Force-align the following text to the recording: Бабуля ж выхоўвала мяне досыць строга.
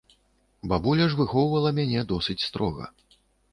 Бабуля 0.71 1.05
ж 1.11 1.19
выхоўвала 1.19 1.73
мяне 1.81 2.07
досыць 2.15 2.41
строга. 2.49 2.93